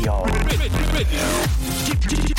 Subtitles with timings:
[0.00, 0.24] Radio.
[1.84, 2.38] Chip, Chip,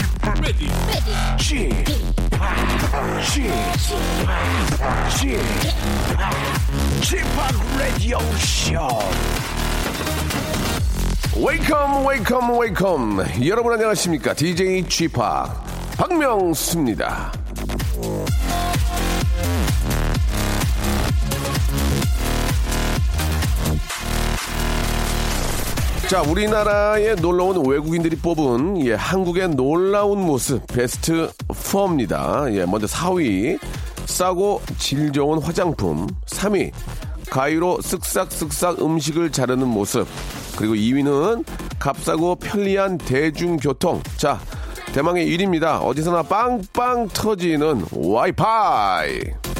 [7.02, 7.28] Chip,
[7.78, 8.90] Radio Show.
[11.38, 15.64] 웨이컴 웨이컴 웨이컴 여러분 안녕하십니까 DJ G 파
[15.98, 17.41] 박명수입니다
[26.12, 33.58] 자 우리나라에 놀러 온 외국인들이 뽑은 예, 한국의 놀라운 모습 베스트 4입니다 예, 먼저 4위
[34.08, 36.72] 싸고 질 좋은 화장품 3위
[37.30, 40.06] 가위로 쓱싹쓱싹 음식을 자르는 모습
[40.58, 41.46] 그리고 2위는
[41.80, 44.04] 값싸고 편리한 대중교통.
[44.18, 44.38] 자,
[44.94, 45.82] 대망의 1위입니다.
[45.82, 49.51] 어디서나 빵빵 터지는 와이파이.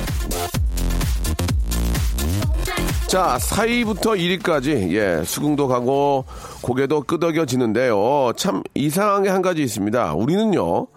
[3.12, 6.24] 자, 4위부터 1위까지, 예, 수긍도 가고,
[6.62, 8.32] 고개도 끄덕여지는데요.
[8.38, 10.14] 참 이상한 게 한 가지 있습니다.
[10.14, 10.88] 우리는요,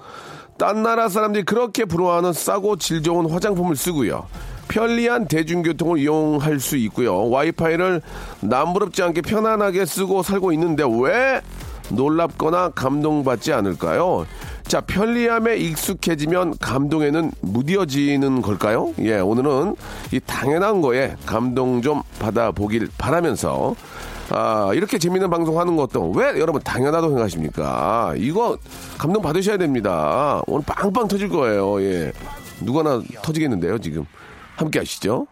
[0.56, 4.28] 딴 나라 사람들이 그렇게 부러워하는 싸고 질 좋은 화장품을 쓰고요.
[4.68, 7.28] 편리한 대중교통을 이용할 수 있고요.
[7.30, 8.00] 와이파이를
[8.42, 11.40] 남부럽지 않게 편안하게 쓰고 살고 있는데 왜
[11.90, 14.26] 놀랍거나 감동받지 않을까요?
[14.66, 18.92] 자, 편리함에 익숙해지면 감동에는 무뎌지는 걸까요?
[19.00, 19.76] 예, 오늘은
[20.12, 23.74] 이 당연한 거에 감동 좀 받아보길 바라면서
[24.30, 28.14] 아, 이렇게 재밌는 방송 하는 것도 왜 여러분 당연하다고 생각하십니까?
[28.16, 28.56] 이거
[28.96, 30.40] 감동 받으셔야 됩니다.
[30.46, 31.80] 오늘 빵빵 터질 거예요.
[31.82, 32.12] 예.
[32.60, 34.06] 누가나 터지겠는데요, 지금.
[34.56, 35.26] 함께 하시죠.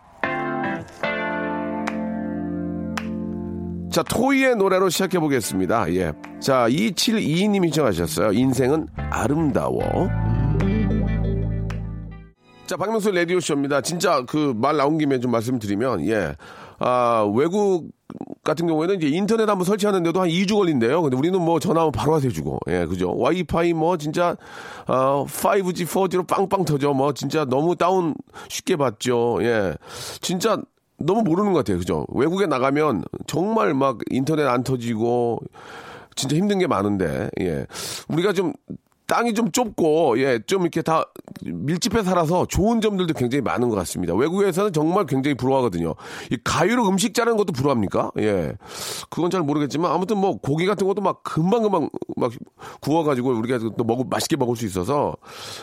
[3.93, 5.93] 자, 토이의 노래로 시작해 보겠습니다.
[5.95, 6.13] 예.
[6.41, 8.33] 자, 2722님이 신청하셨어요.
[8.33, 10.09] 인생은 아름다워.
[12.67, 13.83] 자, 박명수 라디오쇼입니다.
[13.83, 16.35] 진짜 그 말 나온 김에 좀 말씀드리면, 예.
[16.79, 17.91] 아, 외국
[18.45, 21.03] 같은 경우에는 이제 인터넷 한번 설치하는데도 한 2주 걸린대요.
[21.03, 23.15] 근데 우리는 뭐 전화 하면 바로 해주고, 예, 그죠.
[23.15, 24.37] 와이파이 뭐 진짜,
[24.89, 26.95] 어, 5G, 4G로 빵빵 터져.
[26.95, 28.15] 뭐 진짜 너무 다운
[28.49, 29.39] 쉽게 받죠.
[29.43, 29.75] 예.
[30.23, 30.57] 진짜
[31.05, 31.79] 너무 모르는 것 같아요.
[31.79, 32.07] 그죠.
[32.09, 35.41] 외국에 나가면 정말 막 인터넷 안 터지고,
[36.15, 37.67] 진짜 힘든 게 많은데, 예.
[38.09, 38.53] 우리가 좀
[39.13, 41.05] 땅이 좀 좁고 예 좀 이렇게 다
[41.45, 44.15] 밀집해 살아서 좋은 점들도 굉장히 많은 것 같습니다.
[44.15, 45.95] 외국에서는 정말 굉장히 부러워하거든요.
[46.31, 48.11] 이 가위로 음식 자르는 것도 부러합니까?
[48.19, 48.55] 예,
[49.11, 52.33] 그건 잘 모르겠지만 아무튼 뭐 고기 같은 것도 막 금방 금방 막
[52.81, 55.15] 구워가지고 우리가 또 먹을 맛있게 먹을 수 있어서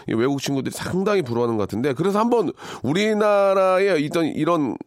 [0.07, 2.51] 외국 친구들이 상당히 부러워하는 것 같은데 그래서 한번
[2.83, 4.77] 우리나라에 있던 이런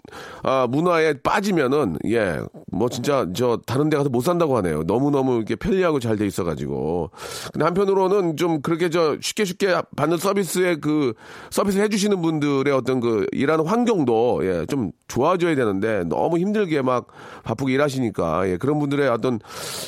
[0.42, 2.38] 아, 문화에 빠지면은 예
[2.74, 4.82] 뭐 진짜 저 다른 데 가서 못 산다고 하네요.
[4.84, 7.10] 너무 너무 이렇게 편리하고 잘 돼 있어가지고
[7.52, 11.14] 근데 한편으로는 좀 그렇게 저 쉽게 쉽게 받는 서비스에 그
[11.50, 17.06] 서비스 해주시는 분들의 어떤 그 일하는 환경도 예, 좀 좋아져야 되는데 너무 힘들게 막
[17.44, 19.38] 바쁘게 일하시니까 예, 그런 분들의 어떤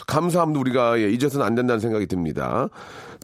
[0.06, 2.68] 감사함도 우리가 예, 잊어서는 안 된다는 생각이 듭니다.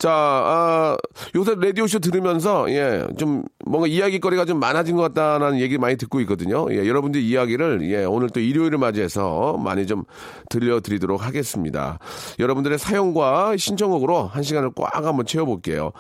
[0.01, 0.97] 자, 아,
[1.35, 6.67] 요새 라디오쇼 들으면서, 예, 좀, 뭔가 이야기거리가 좀 많아진 것 같다는 얘기 많이 듣고 있거든요.
[6.71, 10.05] 예, 여러분들 이야기를, 예, 오늘 또 일요일을 맞이해서 많이 좀
[10.49, 11.99] 들려드리도록 하겠습니다.
[12.39, 15.93] 여러분들의 사연과 신청곡으로 한 시간을 꽉 한번 채워볼게요.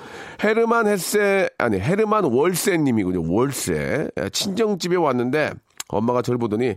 [0.42, 3.30] 헤르만 햇세, 아니, 헤르만 월세 님이군요.
[3.30, 4.08] 월세.
[4.18, 5.50] 예, 친정집에 왔는데,
[5.88, 6.76] 엄마가 저를 보더니,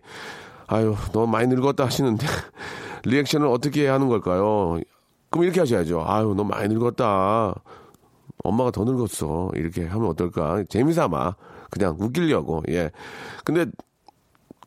[0.68, 2.28] 아유, 너무 많이 늙었다 하시는데,
[3.06, 4.82] 리액션을 어떻게 해야 하는 걸까요?
[5.34, 6.04] 그럼 이렇게 하셔야죠.
[6.06, 7.56] 아유, 너무 많이 늙었다.
[8.44, 9.50] 엄마가 더 늙었어.
[9.56, 10.64] 이렇게 하면 어떨까?
[10.70, 11.36] 재미삼아.
[11.72, 12.62] 그냥 웃기려고.
[12.70, 12.92] 예.
[13.44, 13.66] 근데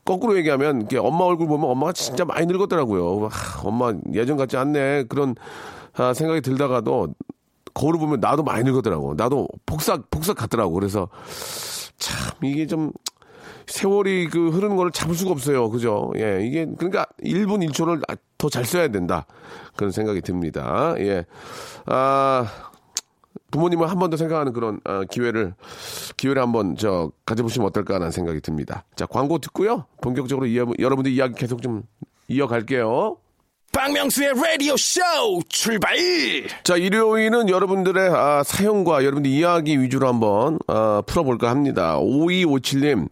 [0.04, 3.28] 거꾸로 얘기하면 이렇게 엄마 얼굴 보면 엄마가 진짜 많이 늙었더라고요.
[3.28, 5.04] 하, 엄마 예전 같지 않네.
[5.04, 5.37] 그런
[5.94, 7.15] 아, 생각이 들다가도
[7.72, 9.15] 거울을 보면 나도 많이 늙었더라고.
[9.15, 10.72] 나도 폭삭 폭삭 같더라고.
[10.75, 11.09] 그래서
[11.97, 12.91] 참 이게 좀
[13.66, 15.69] 세월이 그 흐르는 거를 잡을 수가 없어요.
[15.71, 16.12] 그죠?
[16.16, 16.41] 예.
[16.47, 18.03] 이게 그러니까 1분 1초를
[18.38, 19.27] 더 잘 써야 된다.
[19.77, 20.95] 그런 생각이 듭니다.
[20.98, 21.24] 예.
[21.86, 22.47] 아,
[23.51, 25.54] 부모님을 한 번 더 생각하는 그런 어, 기회를
[26.16, 28.84] 기회를 한번 저 가져보시면 어떨까라는 생각이 듭니다.
[28.95, 29.86] 자 광고 듣고요.
[30.01, 31.83] 본격적으로 이어, 여러분들 이야기 계속 좀
[32.28, 33.16] 이어갈게요.
[33.72, 35.01] 박명수의 라디오 쇼
[35.48, 35.97] 출발!
[36.65, 41.97] 자 일요일은 여러분들의 아, 사연과 여러분들 이야기 위주로 한번 아, 풀어볼까 합니다.
[41.98, 43.09] 5257님.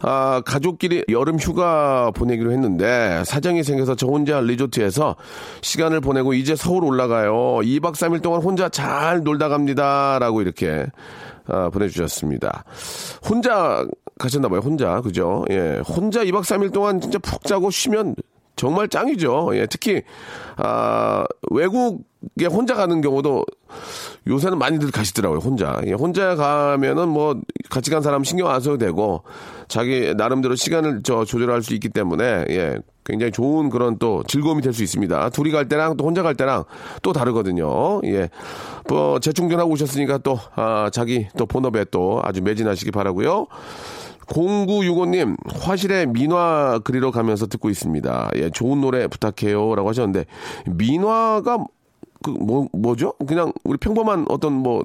[0.00, 5.16] 아, 가족끼리 여름 휴가 보내기로 했는데 사정이 생겨서 저 혼자 리조트에서
[5.60, 7.32] 시간을 보내고 이제 서울 올라가요.
[7.62, 10.18] 2박 3일 동안 혼자 잘 놀다 갑니다.
[10.20, 10.86] 라고 이렇게
[11.46, 12.64] 아, 보내주셨습니다.
[13.28, 13.86] 혼자
[14.18, 14.60] 가셨나봐요.
[14.60, 15.00] 혼자.
[15.00, 15.44] 그죠?
[15.50, 15.80] 예.
[15.86, 18.14] 혼자 2박 3일 동안 진짜 푹 자고 쉬면
[18.56, 19.50] 정말 짱이죠.
[19.54, 19.66] 예.
[19.66, 20.02] 특히,
[20.56, 22.02] 아, 외국에
[22.50, 23.44] 혼자 가는 경우도
[24.26, 25.80] 요새는 많이들 가시더라고요, 혼자.
[25.86, 27.40] 예, 혼자 가면은 뭐,
[27.70, 29.22] 같이 간 사람 신경 안 써도 되고,
[29.68, 34.74] 자기 나름대로 시간을 저 조절할 수 있기 때문에, 예, 굉장히 좋은 그런 또 즐거움이 될
[34.74, 35.30] 수 있습니다.
[35.30, 36.64] 둘이 갈 때랑 또 혼자 갈 때랑
[37.02, 38.02] 또 다르거든요.
[38.04, 38.28] 예.
[38.88, 43.46] 뭐, 재충전하고 오셨으니까 또, 아, 자기 또 본업에 또 아주 매진하시기 바라고요
[44.26, 48.30] 0965님, 화실에 민화 그리러 가면서 듣고 있습니다.
[48.36, 49.74] 예, 좋은 노래 부탁해요.
[49.74, 50.26] 라고 하셨는데,
[50.66, 51.64] 민화가,
[52.22, 53.12] 그, 뭐, 뭐죠?
[53.26, 54.84] 그냥 우리 평범한 어떤 뭐,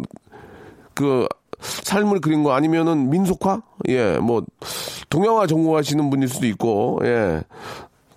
[0.93, 1.27] 그,
[1.59, 3.61] 삶을 그린 거 아니면은 민속화?
[3.89, 4.43] 예, 뭐,
[5.09, 7.43] 동양화 전공하시는 분일 수도 있고, 예.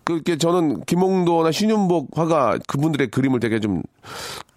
[0.04, 3.82] 그렇게 저는 김홍도나 신윤복 화가 그분들의 그림을 되게 좀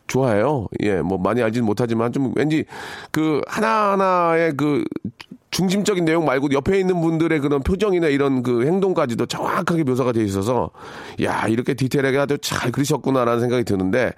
[0.06, 0.68] 좋아해요.
[0.82, 2.66] 예, 뭐 많이 알지는 못하지만 좀 왠지
[3.12, 4.84] 그 하나하나의 그
[5.52, 10.70] 중심적인 내용 말고 옆에 있는 분들의 그런 표정이나 이런 그 행동까지도 정확하게 묘사가 돼 있어서
[11.24, 14.14] 야 이렇게 디테일하게 아주 잘 그리셨구나라는 생각이 드는데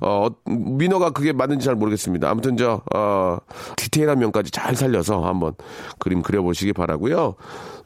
[0.00, 2.30] 어 민호가 그게 맞는지 잘 모르겠습니다.
[2.30, 3.38] 아무튼 저 어,
[3.76, 5.54] 디테일한 면까지 잘 살려서 한번
[5.98, 7.34] 그림 그려보시기 바라고요.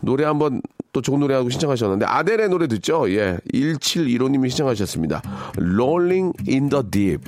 [0.01, 0.61] 노래 한번
[0.93, 3.11] 또 좋은 노래하고 신청하셨는데 아델의 노래 듣죠?
[3.11, 5.23] 예, 1715님이 신청하셨습니다.
[5.57, 7.25] Rolling in the Deep.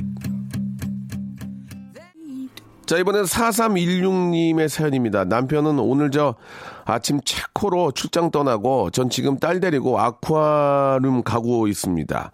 [2.86, 5.24] 자, 이번엔 4316님의 사연입니다.
[5.24, 6.34] 남편은 오늘 저
[6.84, 12.30] 아침 체코로 출장 떠나고 전 지금 딸 데리고 아쿠아룸 가고 있습니다.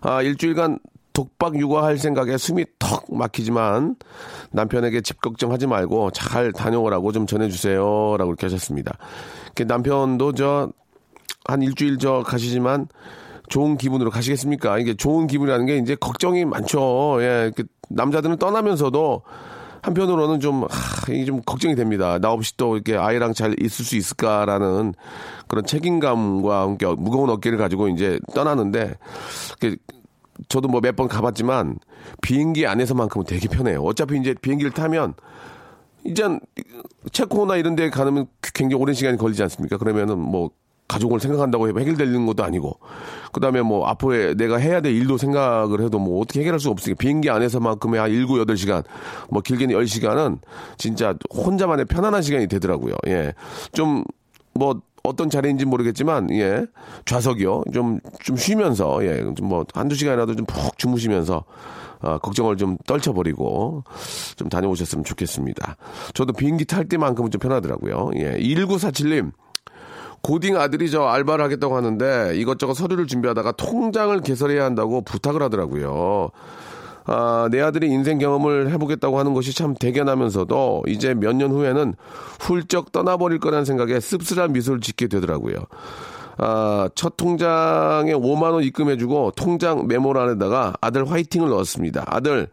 [0.00, 0.78] 아, 일주일간
[1.12, 3.96] 독박 육아할 생각에 숨이 턱 막히지만
[4.52, 8.16] 남편에게 집 걱정하지 말고 잘 다녀오라고 좀 전해주세요.
[8.18, 8.96] 라고 이렇게 하셨습니다.
[9.66, 10.70] 남편도 저
[11.48, 12.86] 한 일주일 저 가시지만
[13.48, 14.78] 좋은 기분으로 가시겠습니까?
[14.78, 17.16] 이게 좋은 기분이라는 게 이제 걱정이 많죠.
[17.22, 17.50] 예.
[17.88, 19.22] 남자들은 떠나면서도
[19.88, 22.18] 한편으로는 좀, 하, 이게 좀 걱정이 됩니다.
[22.18, 24.94] 나 없이 또 이렇게 아이랑 잘 있을 수 있을까라는
[25.48, 28.94] 그런 책임감과 함께 무거운 어깨를 가지고 이제 떠나는데,
[30.48, 31.78] 저도 뭐 몇 번 가봤지만
[32.22, 33.82] 비행기 안에서만큼은 되게 편해요.
[33.82, 35.14] 어차피 이제 비행기를 타면
[36.04, 36.38] 이제
[37.10, 39.76] 체코나 이런 데 가면 굉장히 오랜 시간이 걸리지 않습니까?
[39.78, 40.50] 그러면은 뭐
[40.88, 42.78] 가족을 생각한다고 해결되는 것도 아니고
[43.32, 47.30] 그다음에 뭐 앞으로 내가 해야 될 일도 생각을 해도 뭐 어떻게 해결할 수 없으니까 비행기
[47.30, 48.84] 안에서만큼의 한 7, 8시간
[49.30, 50.38] 뭐 길게는 10시간은
[50.78, 52.94] 진짜 혼자만의 편안한 시간이 되더라고요.
[53.06, 53.34] 예.
[53.72, 56.66] 좀뭐 어떤 자리인지 모르겠지만 예.
[57.04, 57.64] 좌석이요.
[57.72, 59.22] 좀좀 쉬면서 예.
[59.36, 61.44] 좀뭐 한두 시간이라도 좀 푹 주무시면서
[62.00, 63.84] 어, 걱정을 좀 떨쳐버리고
[64.36, 65.76] 좀 다녀오셨으면 좋겠습니다.
[66.14, 68.10] 저도 비행기 탈 때만큼은 좀 편하더라고요.
[68.16, 68.38] 예.
[68.38, 69.32] 1947님.
[70.28, 76.28] 고딩 아들이 저 알바를 하겠다고 하는데 이것저것 서류를 준비하다가 통장을 개설해야 한다고 부탁을 하더라고요.
[77.06, 81.94] 아, 내 아들이 인생 경험을 해보겠다고 하는 것이 참 대견하면서도 이제 몇 년 후에는
[82.40, 85.56] 훌쩍 떠나버릴 거라는 생각에 씁쓸한 미소를 짓게 되더라고요.
[86.36, 92.04] 아, 첫 통장에 5만 원 입금해주고 통장 메모란에다가 아들 화이팅을 넣었습니다.
[92.06, 92.48] 아들,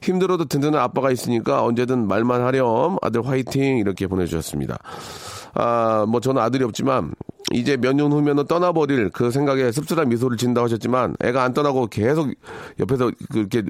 [0.00, 2.98] 힘들어도 든든한 아빠가 있으니까 언제든 말만 하렴.
[3.02, 3.78] 아들 화이팅.
[3.78, 4.78] 이렇게 보내주셨습니다.
[5.58, 7.14] 아, 뭐 저는 아들이 없지만
[7.52, 12.28] 이제 몇 년 후면은 떠나버릴 그 생각에 씁쓸한 미소를 짓는다고 하셨지만 애가 안 떠나고 계속
[12.80, 13.62] 옆에서 그렇게,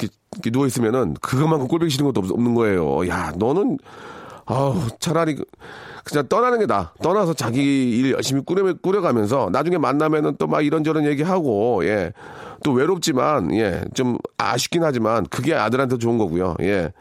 [0.00, 3.08] 이렇게, 누워 있으면은 그것만큼 꼴보기 싫은 것도 없는 거예요.
[3.08, 3.78] 야, 너는
[4.44, 5.36] 아우 차라리
[6.04, 6.92] 그냥 떠나는 게 나.
[7.02, 12.12] 떠나서 자기 일 열심히 꾸려 꾸려가면서 나중에 만나면은 또 막 이런저런 얘기하고 예.
[12.64, 13.82] 또 외롭지만 예.
[13.94, 16.56] 좀 아쉽긴 하지만 그게 아들한테 좋은 거고요.
[16.60, 16.92] 예.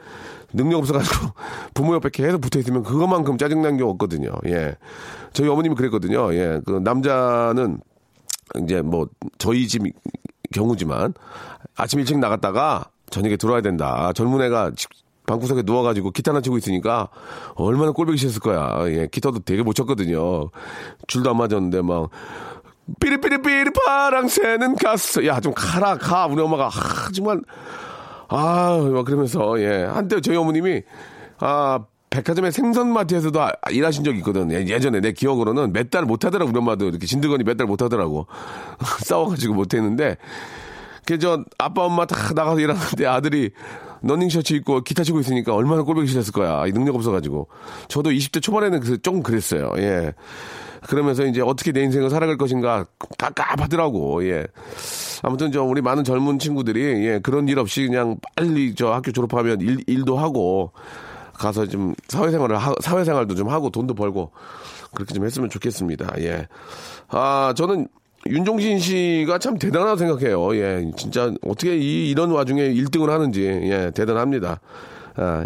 [0.54, 1.28] 능력 없어가지고
[1.74, 4.32] 부모 옆에 계속 붙어 있으면 그것만큼 짜증난 게 없거든요.
[4.48, 4.76] 예.
[5.34, 6.34] 저희 어머님이 그랬거든요.
[6.34, 6.62] 예.
[6.66, 7.80] 그 남자는
[8.64, 9.84] 이제 뭐 저희 집
[10.54, 11.14] 경우지만
[11.76, 14.12] 아침 일찍 나갔다가 저녁에 들어와야 된다.
[14.14, 14.72] 젊은 애가
[15.26, 17.10] 방구석에 누워가지고 기타나 치고 있으니까
[17.56, 18.86] 얼마나 꼴보기 싫었을 거야.
[18.92, 19.08] 예.
[19.08, 20.50] 기타도 되게 못 쳤거든요.
[21.08, 22.10] 줄도 안 맞았는데 막
[23.00, 25.26] 삐리삐리삐리 파랑 새는 가스.
[25.26, 26.26] 야, 좀 가라, 가.
[26.28, 27.42] 우리 엄마가, 아, 정말,
[28.34, 29.84] 아, 막 그러면서, 예.
[29.84, 30.84] 한때 저희 어머님이,
[31.40, 34.52] 아, 백화점의 생선마트에서도 아, 일하신 적이 있거든.
[34.52, 36.88] 예, 예전에 내 기억으로는 몇 달 못하더라고, 우리 엄마도.
[36.88, 38.28] 이렇게 진드거니 몇달 못하더라고.
[39.04, 40.18] 싸워가지고 못했는데,
[41.06, 43.52] 그저 아빠, 엄마 다 나가서 일하는데 아들이
[44.02, 46.66] 러닝 셔츠 입고 기타 치고 있으니까 얼마나 꼴보기 싫었을 거야.
[46.68, 47.48] 이 능력 없어가지고.
[47.88, 49.72] 저도 20대 초반에는 그 조금 그랬어요.
[49.78, 50.14] 예.
[50.88, 52.86] 그러면서 이제 어떻게 내 인생을 살아갈 것인가
[53.18, 54.26] 깝깝하더라고.
[54.28, 54.48] 예.
[55.22, 59.62] 아무튼 저 우리 많은 젊은 친구들이 예, 그런 일 없이 그냥 빨리 저 학교 졸업하면
[59.62, 60.72] 일, 일도 하고
[61.34, 64.32] 가서 좀 사회생활을 하, 사회생활도 좀 하고 돈도 벌고
[64.94, 66.16] 그렇게 좀 했으면 좋겠습니다.
[66.20, 66.48] 예.
[67.10, 67.88] 아, 저는
[68.28, 70.56] 윤종신 씨가 참 대단하다고 생각해요.
[70.56, 70.92] 예.
[70.96, 74.60] 진짜 어떻게 이, 이런 와중에 1등을 하는지, 예, 대단합니다.
[75.16, 75.44] 아,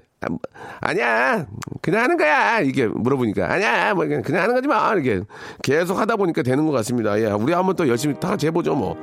[0.81, 1.45] 아니야.
[1.81, 2.59] 그냥 하는 거야.
[2.59, 3.51] 이게 물어보니까.
[3.51, 3.93] 아니야.
[3.93, 4.91] 뭐, 그냥, 그냥 하는 거지 마.
[4.93, 5.21] 이렇게
[5.63, 7.19] 계속 하다 보니까 되는 것 같습니다.
[7.19, 7.27] 예.
[7.27, 8.97] 우리 한번 또 열심히 다 재보죠, 뭐.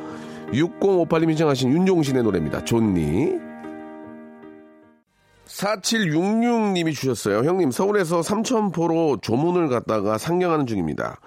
[0.52, 2.64] 6058님 신청하신 윤종신의 노래입니다.
[2.64, 3.52] 좋니?
[5.46, 7.38] 4766님이 주셨어요.
[7.48, 11.18] 형님, 서울에서 삼천포로 조문을 갔다가 상경하는 중입니다.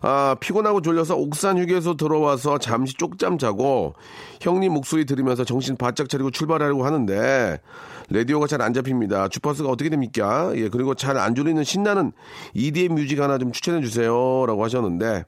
[0.00, 3.94] 아, 피곤하고 졸려서 옥산 휴게소 들어와서 잠시 쪽잠 자고
[4.40, 7.60] 형님 목소리 들으면서 정신 바짝 차리고 출발하려고 하는데
[8.10, 9.28] 라디오가 잘 안 잡힙니다.
[9.28, 10.50] 주파수가 어떻게 됩니까?
[10.56, 12.12] 예, 그리고 잘안 졸리는 신나는
[12.54, 14.44] EDM 뮤직 하나 좀 추천해 주세요.
[14.46, 15.24] 라고 하셨는데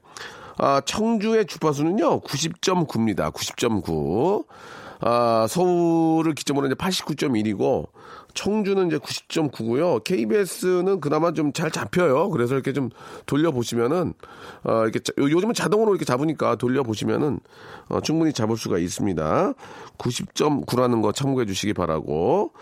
[0.57, 3.31] 아, 청주의 주파수는요, 90.9입니다.
[3.33, 4.45] 90.9.
[4.99, 7.87] 아, 서울을 기점으로 이제 89.1이고,
[8.33, 10.03] 청주는 이제 90.9고요.
[10.03, 12.29] KBS는 그나마 좀 잘 잡혀요.
[12.29, 12.89] 그래서 이렇게 좀
[13.25, 14.13] 돌려보시면은,
[14.63, 17.39] 어, 이렇게, 자, 요즘은 자동으로 이렇게 잡으니까 돌려보시면은,
[17.89, 19.53] 어, 충분히 잡을 수가 있습니다.
[19.97, 22.53] 90.9라는 거 참고해 주시기 바라고.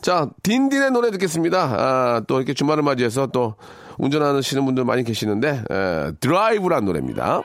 [0.00, 1.58] 자, 딘딘의 노래 듣겠습니다.
[1.60, 3.54] 아, 또 이렇게 주말을 맞이해서 또
[3.98, 7.42] 운전하시는 분들 많이 계시는데, 에, 드라이브란 노래입니다.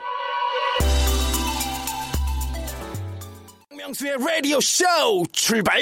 [3.76, 4.84] 명수의 라디오 쇼
[5.32, 5.80] 출발!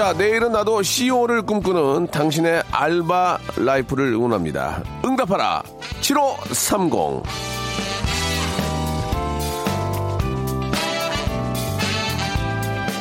[0.00, 4.82] 자, 내일은 나도 CEO를 꿈꾸는 당신의 알바 라이프를 응원합니다.
[5.04, 5.62] 응답하라!
[6.00, 7.22] 7530.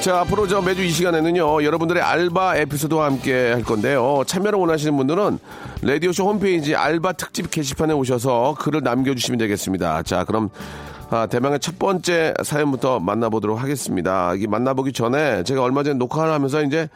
[0.02, 4.24] 자, 앞으로 저 매주 이 시간에는요, 여러분들의 알바 에피소드와 함께 할 건데요.
[4.28, 5.40] 참여를 원하시는 분들은
[5.82, 10.04] 라디오쇼 홈페이지 알바 특집 게시판에 오셔서 글을 남겨주시면 되겠습니다.
[10.04, 10.50] 자, 그럼
[11.10, 14.34] 아, 대망의 첫 번째 사연부터 만나보도록 하겠습니다.
[14.36, 16.88] 이게 만나보기 전에 제가 얼마 전에 녹화를 하면서 이제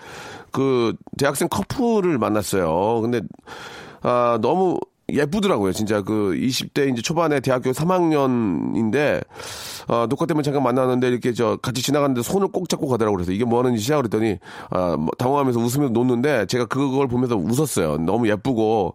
[0.51, 3.01] 그 대학생 커플을 만났어요.
[3.01, 3.21] 근데
[4.01, 4.79] 아, 너무
[5.11, 5.73] 예쁘더라고요.
[5.73, 9.23] 진짜 그 20대 이제 초반에 대학교 3학년인데
[9.87, 13.17] 어, 녹화 때문에 잠깐 만났는데 이렇게 저 같이 지나가는데 손을 꼭 잡고 가더라고요.
[13.17, 14.37] 그래서 이게 뭐 하는 짓이야 그랬더니
[14.69, 17.97] 아, 뭐 당황하면서 웃으면서 놓는데 제가 그걸 보면서 웃었어요.
[17.97, 18.93] 너무 예쁘고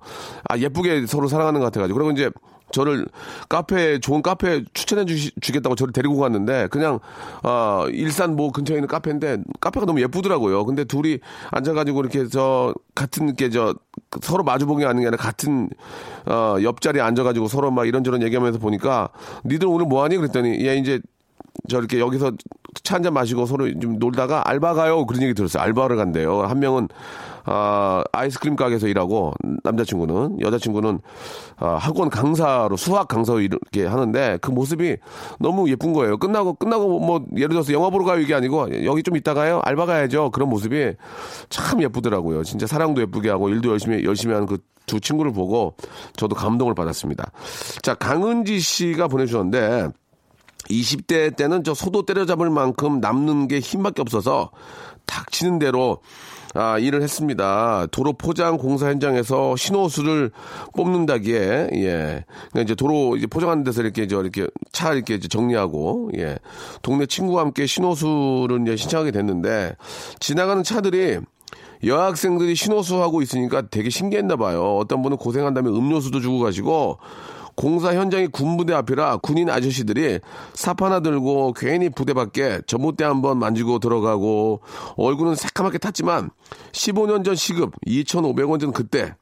[0.48, 2.30] 아 예쁘게 서로 사랑하는 것 같아가지고 그리고 이제
[2.72, 3.06] 저를
[3.48, 7.00] 카페 좋은 카페 추천해 주시, 주겠다고 저를 데리고 갔는데 그냥
[7.42, 10.64] 어 일산 뭐 근처에 있는 카페인데 카페가 너무 예쁘더라고요.
[10.64, 11.18] 근데 둘이
[11.50, 13.74] 앉아가지고 이렇게 저 같은 게 저
[14.22, 15.68] 서로 마주보기 아닌 게 아니라 같은
[16.26, 19.08] 어 옆자리에 앉아가지고 서로 막 이런저런 얘기하면서 보니까
[19.44, 21.00] 니들 오늘 뭐하니 그랬더니 얘 이제
[21.68, 22.32] 저렇게 여기서
[22.88, 25.62] 차 한 잔 마시고 서로 좀 놀다가 알바 가요 그런 얘기 들었어요.
[25.62, 26.42] 알바를 간대요.
[26.42, 26.88] 한 명은
[27.44, 31.00] 아, 아이스크림 가게에서 일하고 남자친구는 여자친구는
[31.56, 34.96] 아, 학원 강사로 수학 강사로 이렇게 하는데 그 모습이
[35.38, 36.16] 너무 예쁜 거예요.
[36.18, 39.86] 끝나고 끝나고 뭐 예를 들어서 영화 보러 가요 이게 아니고 여기 좀 있다 가요 알바
[39.86, 40.92] 가야죠 그런 모습이
[41.50, 42.42] 참 예쁘더라고요.
[42.42, 45.74] 진짜 사랑도 예쁘게 하고 일도 열심히 열심히 하는 그 두 친구를 보고
[46.16, 47.30] 저도 감동을 받았습니다.
[47.82, 49.90] 자 강은지 씨가 보내주셨는데
[50.70, 54.50] 20대 때는 저 소도 때려잡을 만큼 남는 게 힘밖에 없어서
[55.06, 55.98] 닥치는 대로
[56.54, 57.86] 아, 일을 했습니다.
[57.90, 60.30] 도로 포장 공사 현장에서 신호수를
[60.74, 62.24] 뽑는다기에, 예.
[62.50, 66.38] 그러니까 이제 도로 이제 포장하는 데서 이렇게 저 이렇게 차 이렇게 이제 정리하고, 예.
[66.82, 69.76] 동네 친구와 함께 신호수를 이제 신청하게 됐는데,
[70.20, 71.18] 지나가는 차들이
[71.84, 74.78] 여학생들이 신호수 하고 있으니까 되게 신기했나 봐요.
[74.78, 76.98] 어떤 분은 고생한다면 음료수도 주고 가시고,
[77.58, 80.20] 공사 현장이 군부대 앞이라 군인 아저씨들이
[80.54, 84.60] 삽 하나 들고 괜히 부대 밖에 전봇대 한번 만지고 들어가고
[84.96, 86.30] 얼굴은 새까맣게 탔지만
[86.70, 89.16] 15년 전 시급 2,500원 전 그때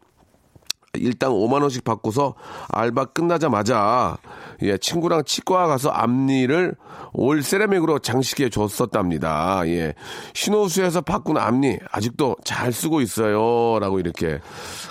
[0.93, 2.35] 일당 5만 원씩 받고서
[2.69, 4.19] 알바 끝나자마자
[4.63, 6.75] 예, 친구랑 치과 가서 앞니를
[7.15, 9.63] 올 세라믹으로 장식해 줬었답니다.
[9.67, 9.95] 예.
[10.35, 14.41] 신호수에서 바꾼 앞니 아직도 잘 쓰고 있어요라고 이렇게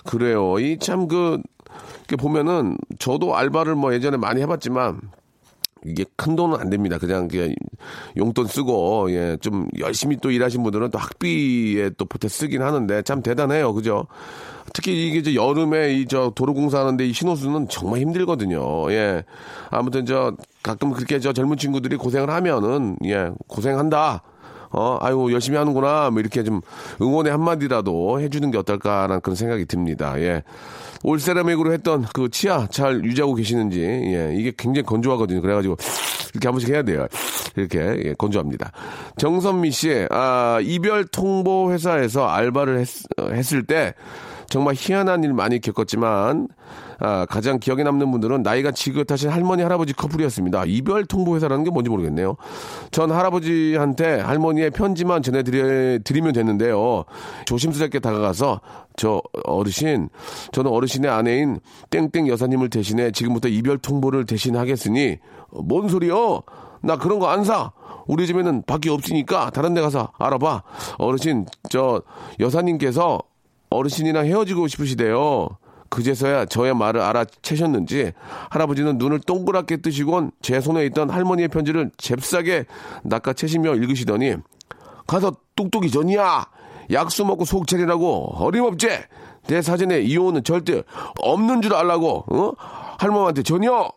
[0.03, 0.57] 그래요.
[0.59, 1.41] 이 참 그
[2.07, 5.01] 이렇게 보면은 저도 알바를 뭐 예전에 많이 해봤지만
[5.87, 6.97] 이게 큰 돈은 안 됩니다.
[6.97, 7.53] 그냥 그냥
[8.17, 13.21] 용돈 쓰고 예 좀 열심히 또 일하신 분들은 또 학비에 또 보태 쓰긴 하는데 참
[13.21, 14.07] 대단해요, 그죠?
[14.73, 18.91] 특히 이게 이제 여름에 이 저 도로 공사하는데 이 신호수는 정말 힘들거든요.
[18.93, 19.23] 예
[19.69, 24.23] 아무튼 저 가끔 그렇게 저 젊은 친구들이 고생을 하면은 예 고생한다.
[24.77, 26.09] 어, 아이고, 열심히 하는구나.
[26.11, 26.61] 뭐 이렇게 좀
[27.01, 30.19] 응원의 한마디라도 해주는 게 어떨까라는 그런 생각이 듭니다.
[30.19, 30.43] 예.
[31.03, 34.33] 올 세라믹으로 했던 그 치아 잘 유지하고 계시는지, 예.
[34.35, 35.41] 이게 굉장히 건조하거든요.
[35.41, 35.77] 그래가지고
[36.33, 37.07] 이렇게 한 번씩 해야 돼요.
[37.55, 38.71] 이렇게, 예, 건조합니다.
[39.17, 43.93] 정선미 씨, 아, 이별 통보 회사에서 알바를 했, 어, 했을 때
[44.49, 46.47] 정말 희한한 일 많이 겪었지만
[46.99, 50.63] 아, 가장 기억에 남는 분들은 나이가 지긋하신 할머니 할아버지 커플이었습니다.
[50.67, 52.35] 이별 통보 회사라는 게 뭔지 모르겠네요.
[52.91, 57.03] 전 할아버지한테 할머니의 편지만 전해드리면 됐는데요.
[57.45, 58.61] 조심스럽게 다가가서
[58.95, 60.09] 저 어르신
[60.53, 61.59] 저는 어르신의 아내인
[61.89, 65.17] 땡땡 여사님을 대신해 지금부터 이별 통보를 대신하겠으니
[65.51, 66.41] 뭔 소리요?
[66.81, 67.71] 나 그런 거 안 사.
[68.07, 70.61] 우리 집에는 밖에 없으니까 다른 데 가서 알아봐.
[70.99, 72.03] 어르신, 저
[72.39, 73.19] 여사님께서
[73.69, 75.57] 어르신이랑 헤어지고 싶으시대요.
[75.89, 78.11] 그제서야 저의 말을 알아채셨는지
[78.49, 82.65] 할아버지는 눈을 동그랗게 뜨시곤 제 손에 있던 할머니의 편지를 잽싸게
[83.03, 84.35] 낚아채시며 읽으시더니
[85.07, 86.47] 가서 뚝뚝이 전이야
[86.91, 88.89] 약수 먹고 속 차리라고 어림없지
[89.47, 90.83] 내 사진에 이혼은 절대
[91.21, 92.51] 없는 줄 알라고 어?
[92.97, 93.89] 할머니한테 전혀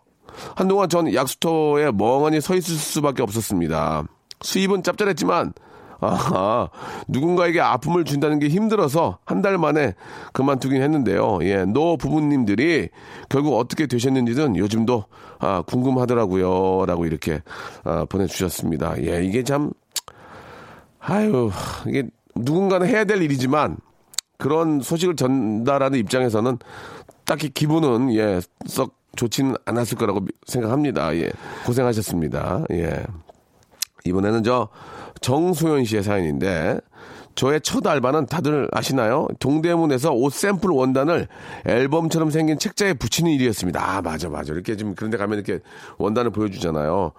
[0.55, 4.05] 한동안 전 약수터에 멍하니 서 있을 수밖에 없었습니다.
[4.43, 5.53] 수입은 짭짤했지만
[6.01, 6.69] 아,
[7.09, 9.95] 누군가에게 아픔을 준다는 게 힘들어서 한 달 만에
[10.33, 11.39] 그만두긴 했는데요.
[11.43, 12.89] 예, 노 부부님들이
[13.29, 15.05] 결국 어떻게 되셨는지는 요즘도
[15.39, 16.87] 아, 궁금하더라고요.
[16.87, 17.43] 라고 이렇게
[17.85, 19.01] 아, 보내주셨습니다.
[19.05, 19.71] 예, 이게 참,
[21.01, 21.51] 아유,
[21.87, 23.77] 이게 누군가는 해야 될 일이지만
[24.39, 26.59] 그런 소식을 전달하는 입장에서는
[27.25, 31.15] 딱히 기분은 예, 썩 좋지는 않았을 거라고 생각합니다.
[31.17, 31.31] 예,
[31.67, 32.65] 고생하셨습니다.
[32.73, 33.05] 예.
[34.05, 34.69] 이번에는 저
[35.21, 36.81] 정소연 씨의 사연인데
[37.35, 39.29] 저의 첫 알바는 다들 아시나요?
[39.39, 41.29] 동대문에서 옷 샘플 원단을
[41.67, 43.81] 앨범처럼 생긴 책자에 붙이는 일이었습니다.
[43.81, 44.53] 아, 맞아, 맞아.
[44.53, 45.61] 이렇게 좀 그런데 가면 이렇게
[45.99, 47.13] 원단을 보여주잖아요.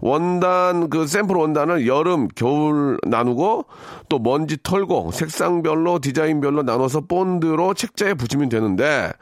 [0.00, 3.66] 원단, 그 샘플 원단을 여름, 겨울 나누고
[4.08, 9.12] 또 먼지 털고 색상별로 디자인별로 나눠서 본드로 책자에 붙이면 되는데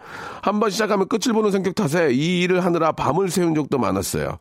[0.40, 4.38] 한 번 시작하면 끝을 보는 성격 탓에 이 일을 하느라 밤을 새운 적도 많았어요.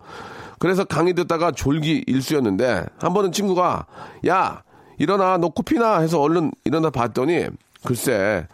[0.64, 3.86] 그래서 강의 듣다가 졸기 일수였는데 한 번은 친구가
[4.30, 4.64] 야
[4.98, 7.48] 일어나 너 코피나 해서 얼른 일어나 봤더니
[7.84, 8.48] 글쎄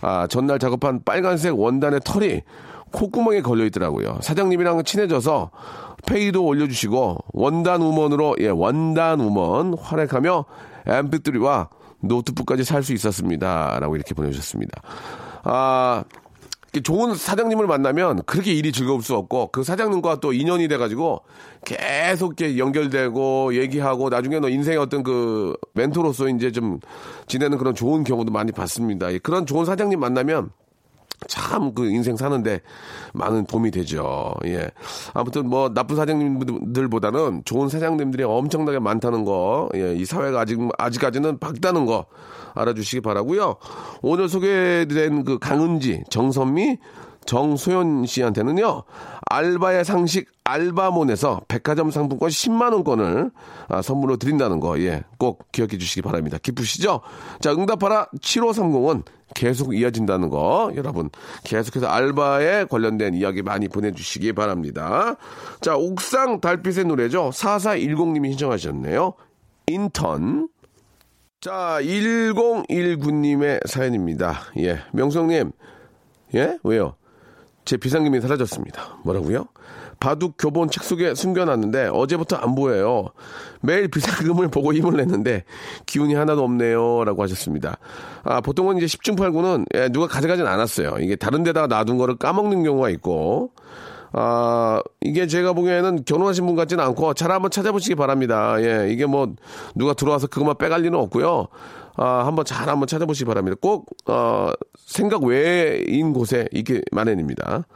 [0.00, 2.42] 아 전날 작업한 빨간색 원단의 털이
[2.90, 4.18] 콧구멍에 걸려 있더라고요.
[4.20, 5.52] 사장님이랑 친해져서
[6.08, 10.44] 페이도 올려주시고 원단 우먼으로 예 원단 우먼 활약하며
[10.86, 11.68] MP3와
[12.00, 14.82] 노트북까지 살 수 있었습니다.라고 이렇게 보내주셨습니다.
[15.44, 16.02] 아
[16.82, 21.22] 좋은 사장님을 만나면 그렇게 일이 즐거울 수 없고 그 사장님과 또 인연이 돼가지고
[21.64, 26.80] 계속 이렇게 연결되고 얘기하고 나중에 너 인생의 어떤 그 멘토로서 이제 좀
[27.26, 29.08] 지내는 그런 좋은 경우도 많이 봤습니다.
[29.22, 30.50] 그런 좋은 사장님 만나면
[31.28, 32.60] 참 그 인생 사는데
[33.12, 34.34] 많은 도움이 되죠.
[34.46, 34.70] 예.
[35.12, 39.94] 아무튼 뭐 나쁜 사장님들보다는 좋은 사장님들이 엄청나게 많다는 거, 예.
[39.94, 42.06] 이 사회가 아직, 아직까지는 밝다는 거
[42.54, 43.56] 알아주시기 바라고요
[44.02, 46.78] 오늘 소개된 그 강은지, 정선미,
[47.26, 48.84] 정소연 씨한테는요,
[49.30, 53.32] 알바의 상식 알바몬에서 백화점 상품권 10만원권을
[53.68, 56.36] 아, 선물로 드린다는 거, 예, 꼭 기억해 주시기 바랍니다.
[56.40, 57.00] 기쁘시죠?
[57.40, 61.10] 자, 응답하라 7530은 계속 이어진다는 거, 여러분,
[61.44, 65.16] 계속해서 알바에 관련된 이야기 많이 보내주시기 바랍니다.
[65.60, 67.30] 자, 옥상 달빛의 노래죠.
[67.30, 69.14] 4410님이 신청하셨네요.
[69.66, 70.48] 인턴.
[71.40, 74.40] 자, 1019님의 사연입니다.
[74.58, 75.52] 예, 명성님,
[76.34, 76.58] 예?
[76.62, 76.96] 왜요?
[77.64, 78.98] 제 비상금이 사라졌습니다.
[79.04, 79.46] 뭐라고요?
[80.00, 83.08] 바둑 교본 책 속에 숨겨놨는데 어제부터 안 보여요.
[83.62, 85.44] 매일 비상금을 보고 힘을 냈는데
[85.86, 87.04] 기운이 하나도 없네요.
[87.04, 87.78] 라고 하셨습니다.
[88.22, 90.96] 아, 보통은 이제 10중 8구는 예, 누가 가져가진 않았어요.
[91.00, 93.52] 이게 다른 데다가 놔둔 거를 까먹는 경우가 있고
[94.12, 98.56] 아, 이게 제가 보기에는 결혼하신 분 같지는 않고 잘 한번 찾아보시기 바랍니다.
[98.60, 99.34] 예, 이게 뭐
[99.74, 101.48] 누가 들어와서 그것만 빼갈 리는 없고요.
[101.96, 103.56] 아, 한번 잘 한번 찾아보시기 바랍니다.
[103.60, 107.66] 꼭, 어, 생각 외인 곳에 있기 마련입니다.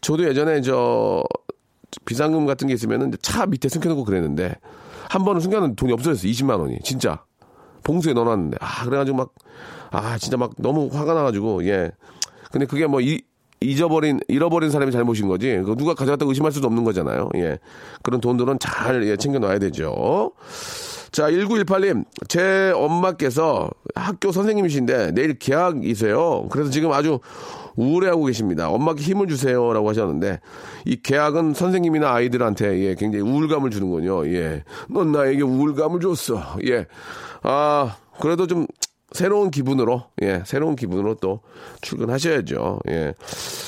[0.00, 1.22] 저도 예전에 저,
[2.04, 4.54] 비상금 같은 게 있으면은 차 밑에 숨겨놓고 그랬는데,
[5.08, 6.30] 한 번은 숨겨놓은 돈이 없어졌어요.
[6.30, 6.78] 20만 원이.
[6.84, 7.24] 진짜.
[7.82, 8.58] 봉수에 넣어놨는데.
[8.60, 9.34] 아, 그래가지고 막,
[9.90, 11.90] 아, 진짜 막 너무 화가 나가지고, 예.
[12.52, 13.20] 근데 그게 뭐, 이,
[13.60, 15.54] 잊어버린, 잃어버린 사람이 잘못인 거지.
[15.76, 17.28] 누가 가져갔다고 의심할 수도 없는 거잖아요.
[17.36, 17.58] 예.
[18.02, 20.32] 그런 돈들은 잘 예, 챙겨 놔야 되죠.
[21.12, 26.48] 자, 1918님, 제 엄마께서 학교 선생님이신데 내일 계약이세요.
[26.50, 27.18] 그래서 지금 아주
[27.76, 28.68] 우울해하고 계십니다.
[28.68, 30.40] 엄마께 힘을 주세요 라고 하셨는데
[30.84, 34.26] 이 계약은 선생님이나 아이들한테 예, 굉장히 우울감을 주는군요.
[34.28, 36.58] 예, 넌 나에게 우울감을 줬어.
[36.66, 36.86] 예,
[37.42, 38.66] 아 그래도 좀
[39.12, 41.40] 새로운 기분으로 예 새로운 기분으로 또
[41.80, 43.12] 출근하셔야죠 예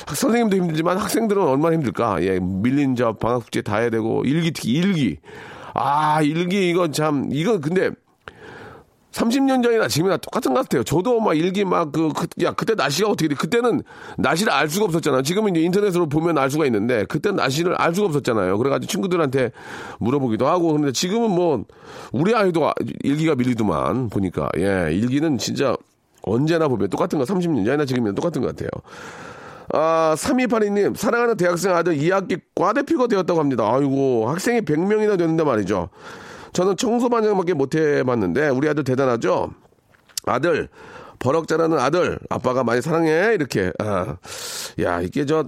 [0.06, 4.72] 선생님도 힘들지만 학생들은 얼마나 힘들까 예 밀린 저 방학 숙제 다 해야 되고 일기 특히
[4.72, 5.18] 일기
[5.74, 7.90] 아, 일기 이거 참, 이거 근데
[9.12, 10.82] 30년 전이나 지금이나 똑같은 것 같아요.
[10.82, 13.34] 저도 막 일기 막 그, 그, 야, 그때 날씨가 어떻게 돼?
[13.34, 13.82] 그때는
[14.16, 15.22] 날씨를 알 수가 없었잖아요.
[15.22, 18.56] 지금은 이제 인터넷으로 보면 알 수가 있는데, 그때 날씨를 알 수가 없었잖아요.
[18.58, 19.52] 그래가지고 친구들한테
[20.00, 21.64] 물어보기도 하고, 근데 지금은 뭐,
[22.12, 24.48] 우리 아이도 아, 일기가 밀리더만, 보니까.
[24.56, 25.76] 예, 일기는 진짜
[26.22, 28.70] 언제나 보면 똑같은 거, 30년 전이나 지금이나 똑같은 것 같아요.
[29.72, 33.64] 아, 3282님, 사랑하는 대학생 아들 2학기 과대표가 되었다고 합니다.
[33.72, 35.88] 아이고, 학생이 100명이나 되는데 말이죠.
[36.52, 39.50] 저는 청소반장밖에 못 해봤는데, 우리 아들 대단하죠?
[40.26, 40.68] 아들,
[41.18, 43.32] 버럭 자라는 아들, 아빠가 많이 사랑해.
[43.34, 43.72] 이렇게.
[43.78, 44.16] 아,
[44.80, 45.44] 야, 이게 저,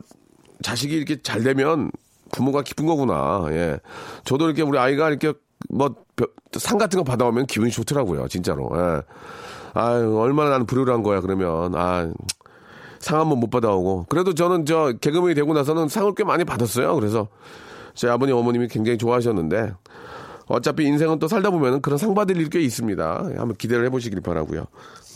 [0.62, 1.90] 자식이 이렇게 잘 되면
[2.32, 3.46] 부모가 기쁜 거구나.
[3.50, 3.78] 예.
[4.24, 5.34] 저도 이렇게 우리 아이가 이렇게
[5.68, 5.94] 뭐
[6.58, 8.28] 상 같은 거 받아오면 기분이 좋더라고요.
[8.28, 8.70] 진짜로.
[8.74, 9.02] 예.
[9.74, 11.74] 아유, 얼마나 나는 불효한 거야, 그러면.
[11.74, 12.10] 아,
[13.04, 14.06] 상 한번 못 받아오고.
[14.08, 16.94] 그래도 저는 저 개그맨이 되고 나서는 상을 꽤 많이 받았어요.
[16.94, 17.28] 그래서
[17.94, 19.74] 제 아버님, 어머님이 굉장히 좋아하셨는데
[20.46, 23.24] 어차피 인생은 또 살다 보면 그런 상 받을 일 꽤 있습니다.
[23.36, 24.64] 한번 기대를 해보시길 바라고요.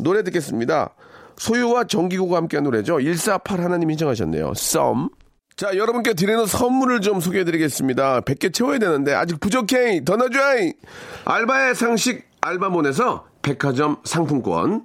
[0.03, 0.90] 노래 듣겠습니다.
[1.38, 2.98] 소유와 정기고가 함께한 노래죠.
[2.98, 4.53] 148 하나님 신청하셨네요.
[4.55, 5.09] 썸.
[5.57, 8.20] 자, 여러분께 드리는 선물을 좀 소개해 드리겠습니다.
[8.20, 10.05] 100개 채워야 되는데, 아직 부족해!
[10.05, 10.38] 더 넣어줘!
[11.24, 14.85] 알바의 상식 알바몬에서 백화점 상품권.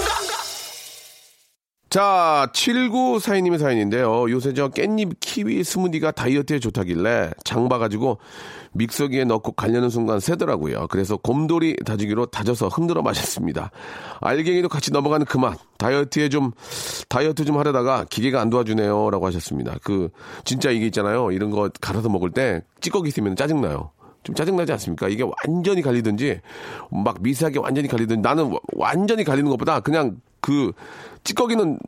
[1.91, 4.31] 자, 7942님의 사연인데요.
[4.31, 8.17] 요새 저 깻잎 키위 스무디가 다이어트에 좋다길래 장 봐가지고
[8.71, 10.87] 믹서기에 넣고 갈려는 순간 새더라고요.
[10.87, 13.71] 그래서 곰돌이 다지기로 다져서 흔들어 마셨습니다.
[14.21, 15.57] 알갱이도 같이 넘어가는 그만.
[15.79, 16.51] 다이어트에 좀,
[17.09, 19.09] 다이어트 좀 하려다가 기계가 안 도와주네요.
[19.09, 19.75] 라고 하셨습니다.
[19.83, 20.11] 그,
[20.45, 21.33] 진짜 이게 있잖아요.
[21.33, 23.91] 이런 거 갈아서 먹을 때 찌꺼기 있으면 짜증나요.
[24.23, 25.09] 좀 짜증나지 않습니까?
[25.09, 26.39] 이게 완전히 갈리든지
[26.89, 30.73] 막 미세하게 완전히 갈리든지 나는 완전히 갈리는 것보다 그냥 그
[31.23, 31.79] 찌꺼기는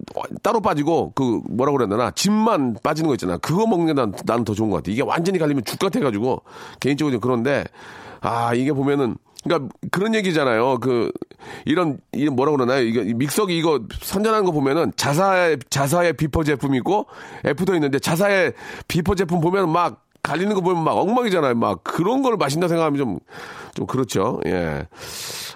[0.41, 3.37] 따로 빠지고 그 뭐라고 그래야 되나 집만 빠지는 거 있잖아.
[3.37, 3.93] 그거 먹는 게
[4.25, 4.91] 난, 더 좋은 것 같아.
[4.91, 6.43] 이게 완전히 갈리면 죽 같아가지고
[6.79, 7.63] 개인적으로 좀 그런데
[8.21, 10.77] 아 이게 보면은 그러니까 그런 얘기잖아요.
[10.79, 11.11] 그
[11.65, 12.81] 이런 이 뭐라 그러나요?
[12.83, 17.07] 이거 믹서기 이거 선전하는 거 보면은 자사의 자사의 before 제품 있고
[17.45, 18.53] after 있는데 자사의
[18.88, 21.55] before 제품 보면 막 갈리는 거 보면 막 엉망이잖아요.
[21.55, 23.19] 막 그런 걸 마신다 생각하면 좀,
[23.75, 24.39] 좀 그렇죠.
[24.45, 24.88] 예.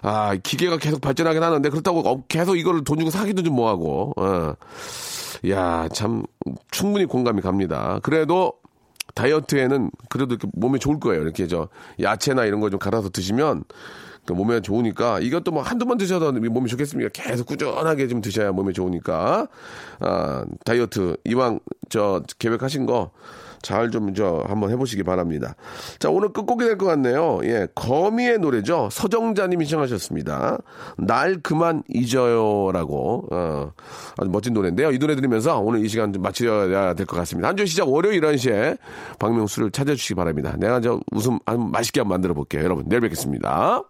[0.02, 4.14] 아, 기계가 계속 발전하긴 하는데 그렇다고 계속 이걸 돈 주고 사기도 좀 뭐하고.
[4.18, 4.54] 어.
[5.50, 6.24] 야, 참,
[6.72, 8.00] 충분히 공감이 갑니다.
[8.04, 8.54] 그래도
[9.16, 11.22] 다이어트에는 그래도 이렇게 몸에 좋을 거예요.
[11.24, 11.70] 이렇게 저
[12.02, 13.64] 야채나 이런 거 좀 갈아서 드시면
[14.26, 17.10] 그 몸에 좋으니까 이것도 뭐 한두 번 드셔도 몸이 좋겠습니까?
[17.14, 19.48] 계속 꾸준하게 좀 드셔야 몸에 좋으니까
[20.02, 23.12] 아, 다이어트 이왕 저 계획하신 거
[23.68, 25.56] 잘 좀 저 한번 해보시기 바랍니다.
[26.00, 27.40] 자 오늘 끝곡이 될 것 같네요.
[27.44, 28.88] 예, 거미의 노래죠.
[28.92, 30.60] 서정자님이 신청하셨습니다.
[30.98, 33.72] 날 그만 잊어요라고 어,
[34.18, 34.92] 아주 멋진 노래인데요.
[34.92, 37.50] 이 노래 들으면서 오늘 이 시간 좀 마쳐야 될 것 같습니다.
[37.50, 38.78] 한 주 시작 월요일 11시에
[39.20, 40.56] 박명수를 찾아주시기 바랍니다.
[40.58, 42.64] 내가 저 웃음 맛있게 한번 만들어 볼게요.
[42.64, 43.82] 여러분 내일 뵙겠습니다.